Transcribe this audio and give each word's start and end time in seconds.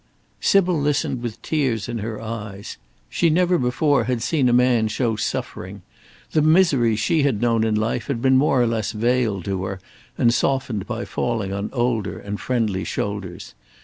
Sybil 0.39 0.81
listened 0.81 1.21
with 1.21 1.39
tears 1.43 1.87
in 1.87 1.99
her 1.99 2.19
eyes. 2.19 2.77
She 3.07 3.29
never 3.29 3.59
before 3.59 4.05
had 4.05 4.23
seen 4.23 4.49
a 4.49 4.51
man 4.51 4.87
show 4.87 5.15
suffering. 5.15 5.83
The 6.31 6.41
misery 6.41 6.95
she 6.95 7.21
had 7.21 7.39
known 7.39 7.63
in 7.63 7.75
life 7.75 8.07
had 8.07 8.19
been 8.19 8.35
more 8.35 8.63
or 8.63 8.65
less 8.65 8.93
veiled 8.93 9.45
to 9.45 9.63
her 9.65 9.79
and 10.17 10.33
softened 10.33 10.87
by 10.87 11.05
falling 11.05 11.53
on 11.53 11.69
older 11.71 12.17
and 12.17 12.41
friendly 12.41 12.83
shoulders. 12.83 13.53